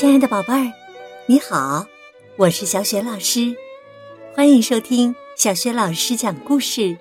[0.00, 0.72] 亲爱的宝贝儿，
[1.26, 1.86] 你好，
[2.36, 3.54] 我是小雪老师，
[4.34, 6.96] 欢迎收听小雪老师讲故事，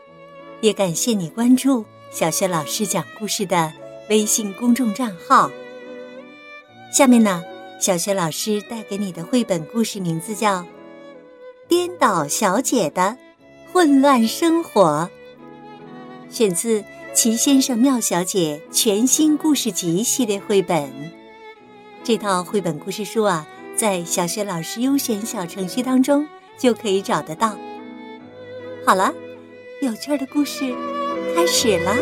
[0.59, 3.71] 也感谢你关注小雪老师讲故事的
[4.09, 5.49] 微信公众账号。
[6.91, 7.41] 下面呢，
[7.79, 10.57] 小雪老师带给你的绘本故事名字叫
[11.69, 13.17] 《颠倒小姐的
[13.71, 15.09] 混乱生活》，
[16.35, 16.81] 选自
[17.13, 21.17] 《奇先生妙小姐》全新故事集系列绘本。
[22.03, 23.45] 这套绘本故事书啊，
[23.75, 26.27] 在小学老师优选小程序当中
[26.57, 27.55] 就可以找得到。
[28.85, 29.13] 好了，
[29.81, 30.73] 有趣的故事
[31.35, 31.95] 开始了。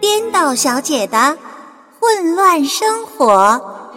[0.00, 1.38] 颠倒小姐的
[1.98, 3.90] 混乱生活，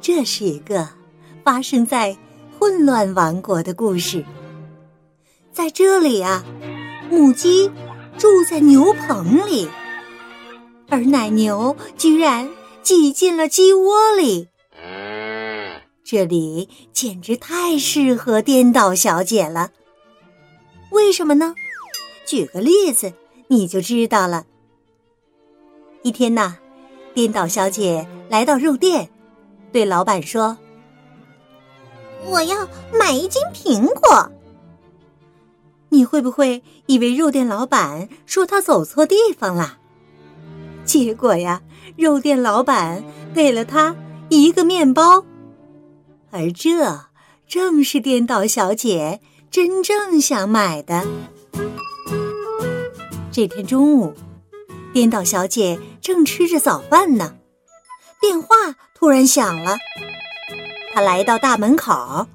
[0.00, 0.88] 这是一个
[1.44, 2.16] 发生在
[2.58, 4.24] 混乱王国的故事。
[5.56, 6.44] 在这里啊，
[7.10, 7.70] 母鸡
[8.18, 9.70] 住在牛棚里，
[10.90, 12.50] 而奶牛居然
[12.82, 14.48] 挤进了鸡窝里。
[16.04, 19.70] 这里简直太适合颠倒小姐了。
[20.90, 21.54] 为什么呢？
[22.26, 23.14] 举个例子，
[23.48, 24.44] 你就知道了。
[26.02, 26.56] 一天呐，
[27.14, 29.08] 颠倒小姐来到肉店，
[29.72, 30.58] 对老板说
[32.28, 34.30] ：“我要买一斤苹果。”
[35.88, 39.78] 你会不会以为肉店老板说他走错地方了？
[40.84, 41.62] 结果呀，
[41.96, 43.02] 肉店老板
[43.34, 43.96] 给了他
[44.28, 45.24] 一个面包，
[46.30, 47.00] 而这
[47.48, 49.20] 正是颠倒小姐
[49.50, 51.06] 真正想买的。
[53.30, 54.14] 这天中午，
[54.92, 57.34] 颠倒小姐正吃着早饭呢，
[58.20, 58.48] 电话
[58.94, 59.76] 突然响了。
[60.92, 62.26] 她来到大门口，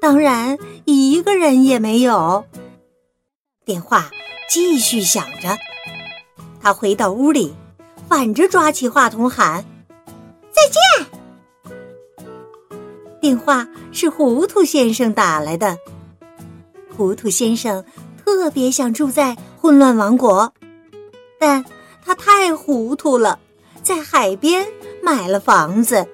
[0.00, 2.44] 当然一个人也没有。
[3.64, 4.10] 电话
[4.50, 5.56] 继续响着，
[6.60, 7.54] 他回到屋里，
[8.08, 9.64] 反着抓起话筒喊
[10.50, 11.06] ：“再见。”
[13.22, 15.78] 电话是糊涂先生打来的。
[16.96, 17.84] 糊涂先生
[18.24, 20.52] 特别想住在混乱王国，
[21.38, 21.64] 但
[22.04, 23.38] 他太糊涂了，
[23.80, 24.66] 在海边
[25.04, 26.08] 买了房子，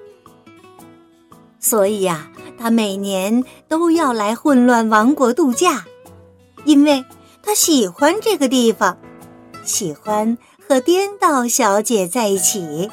[1.59, 5.83] 所以呀，他每年都要来混乱王国度假，
[6.63, 7.03] 因为。
[7.41, 8.97] 他喜欢这个地方，
[9.63, 12.89] 喜欢和颠倒小姐在一起。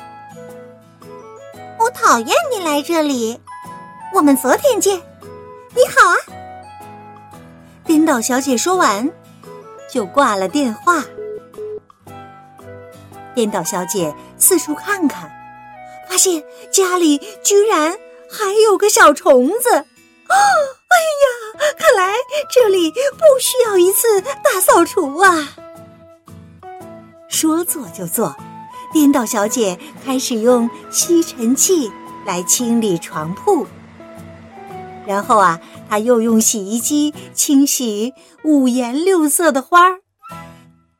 [1.79, 3.39] 我讨厌你来这里，
[4.15, 4.97] 我们昨天见。
[5.75, 6.17] 你好啊，
[7.85, 9.11] 颠倒小姐说完，
[9.91, 11.05] 就挂了电话。
[13.35, 15.31] 颠倒小姐四处看看，
[16.09, 16.43] 发现
[16.73, 17.99] 家里居然
[18.31, 19.85] 还有个小虫子。
[20.28, 20.37] 啊！
[20.88, 22.14] 哎呀，看来
[22.50, 25.54] 这里不需要一次大扫除啊！
[27.28, 28.34] 说做就做，
[28.92, 31.91] 颠倒小姐开始用吸尘器
[32.25, 33.66] 来清理床铺，
[35.06, 40.00] 然后啊，她又用洗衣机清洗五颜六色的花儿。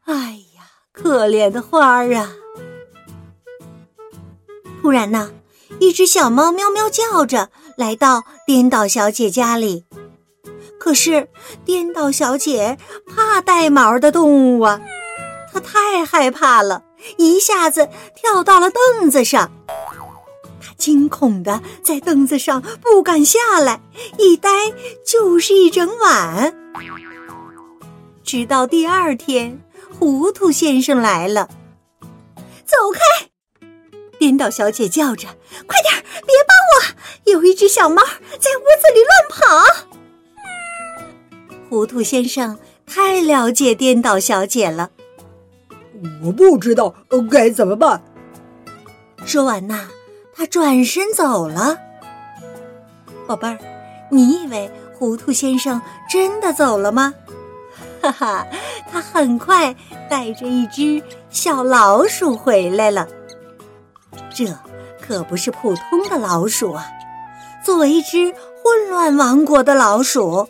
[0.05, 0.63] 哎呀，
[0.93, 2.33] 可怜的花儿啊！
[4.83, 5.33] 突然呢，
[5.81, 7.51] 一只小猫喵喵叫着。
[7.77, 9.85] 来到颠倒小姐家里，
[10.81, 11.29] 可是
[11.65, 14.81] 颠倒小姐怕带毛的动物啊，
[15.53, 16.85] 她太害怕了，
[17.19, 19.53] 一下子跳到了凳子上。
[20.59, 23.83] 她惊恐的在凳子上不敢下来，
[24.19, 24.49] 一待
[25.05, 26.55] 就是一整晚。
[28.25, 29.61] 直到第二天，
[29.99, 31.51] 糊涂先生来了，
[32.65, 33.01] 走开！
[34.19, 35.29] 颠倒小姐叫着
[35.69, 35.95] ：“快点，
[36.27, 36.56] 别帮我！
[37.27, 39.87] 有一只小猫在屋子里乱跑。”
[41.69, 44.91] 糊涂先生太了解颠倒小姐了，
[46.25, 46.95] 我不知道
[47.31, 48.03] 该怎么办。
[49.25, 49.89] 说完呐，
[50.35, 51.77] 他转身走了。
[53.27, 53.59] 宝贝儿，
[54.11, 57.13] 你以为糊涂先生真的走了吗？
[58.01, 58.47] 哈哈，
[58.93, 59.75] 他很快
[60.09, 63.09] 带着一只小老鼠回来了。
[64.33, 64.47] 这
[65.01, 66.87] 可不是普通的老鼠啊！
[67.67, 68.33] 作为一只
[68.63, 70.49] 混乱王国的老鼠，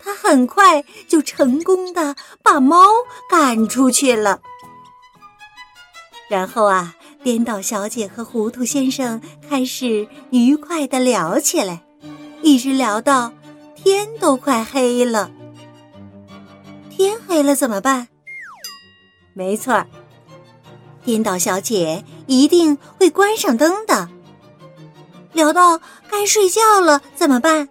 [0.00, 2.84] 它很快就成功的把猫
[3.30, 4.40] 赶出去了。
[6.28, 11.84] 然后啊，颠倒小姐和糊涂先生开始愉快的聊起来，
[12.42, 13.32] 一直聊到
[13.76, 15.30] 天都快黑了。
[16.90, 18.08] 天黑了怎么办？
[19.32, 19.86] 没错儿。
[21.04, 24.08] 颠倒小姐一定会关上灯的。
[25.38, 25.80] 聊到
[26.10, 27.68] 该睡觉了，怎么办？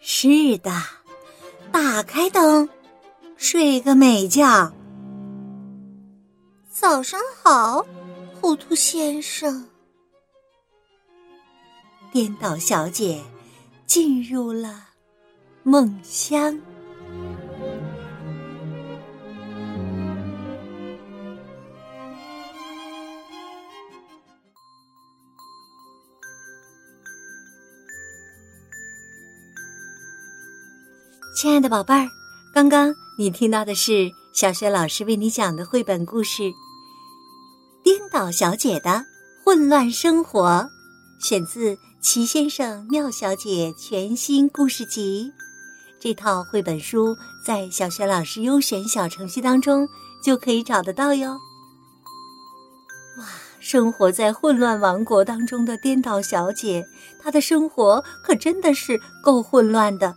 [0.00, 0.70] 是的，
[1.70, 2.66] 打开灯。
[3.36, 4.72] 睡个美觉。
[6.70, 7.84] 早上好，
[8.40, 9.68] 糊涂先生。
[12.10, 13.22] 颠倒小姐
[13.84, 14.86] 进入了
[15.62, 16.58] 梦乡。
[31.40, 32.10] 亲爱的宝贝儿，
[32.52, 36.42] 刚刚你听到的是小雪老师为你讲的绘本故事
[37.84, 39.04] 《颠倒小姐的
[39.44, 40.68] 混乱生活》，
[41.24, 45.32] 选自《齐先生妙小姐》全新故事集。
[46.00, 49.88] 这套绘本书在小雪老师优选小程序当中
[50.24, 51.38] 就可以找得到哟。
[53.18, 53.24] 哇，
[53.60, 56.84] 生活在混乱王国当中的颠倒小姐，
[57.22, 60.16] 她的生活可真的是够混乱的。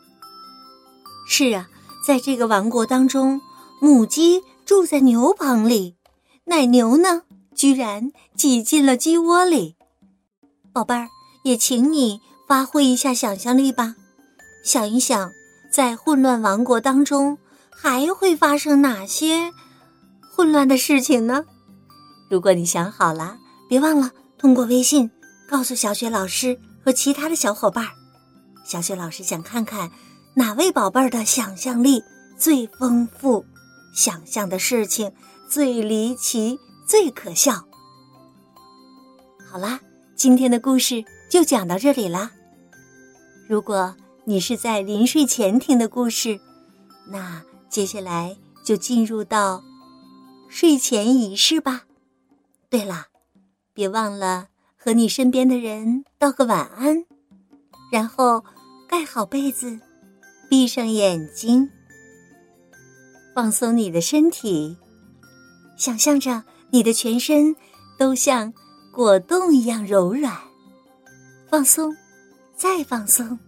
[1.33, 1.69] 是啊，
[2.05, 3.39] 在这个王国当中，
[3.79, 5.95] 母鸡住在牛棚里，
[6.43, 7.21] 奶牛呢，
[7.55, 9.77] 居然挤进了鸡窝里。
[10.73, 11.07] 宝贝儿，
[11.45, 12.19] 也请你
[12.49, 13.95] 发挥一下想象力吧，
[14.65, 15.31] 想一想，
[15.71, 17.37] 在混乱王国当中
[17.69, 19.53] 还会发生哪些
[20.35, 21.45] 混乱的事情呢？
[22.29, 23.37] 如果你想好了，
[23.69, 25.09] 别忘了通过微信
[25.47, 27.91] 告诉小雪老师和其他的小伙伴儿。
[28.65, 29.89] 小雪老师想看看。
[30.33, 32.01] 哪位宝贝儿的想象力
[32.37, 33.45] 最丰富，
[33.93, 35.11] 想象的事情
[35.49, 36.57] 最离奇、
[36.87, 37.65] 最可笑？
[39.45, 39.81] 好啦，
[40.15, 42.31] 今天的故事就讲到这里啦。
[43.49, 43.93] 如果
[44.23, 46.39] 你是在临睡前听的故事，
[47.09, 49.61] 那接下来就进入到
[50.47, 51.83] 睡前仪式吧。
[52.69, 53.07] 对了，
[53.73, 54.47] 别忘了
[54.77, 57.03] 和你身边的人道个晚安，
[57.91, 58.45] 然后
[58.87, 59.77] 盖好被子。
[60.51, 61.71] 闭上眼睛，
[63.33, 64.75] 放松你的身体，
[65.77, 67.55] 想象着你的全身
[67.97, 68.53] 都像
[68.91, 70.37] 果冻一样柔软。
[71.49, 71.95] 放松，
[72.53, 73.39] 再放松。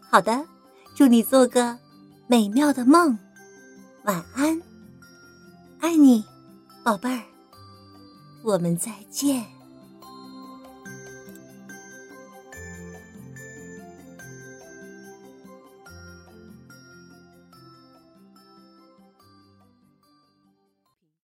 [0.00, 0.44] 好的，
[0.96, 1.78] 祝你做个
[2.26, 3.16] 美妙的梦，
[4.02, 4.60] 晚安，
[5.78, 6.24] 爱你，
[6.82, 7.22] 宝贝儿，
[8.42, 9.59] 我们再见。